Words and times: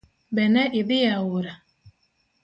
Be 0.35 0.43
ne 0.53 0.63
idhi 0.79 0.99
aora? 1.15 1.53